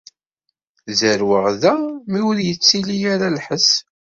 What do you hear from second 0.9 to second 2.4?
Zerrweɣ da mi ur